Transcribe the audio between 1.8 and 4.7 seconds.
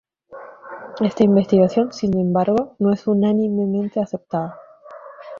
sin embargo, no es unánimemente aceptada.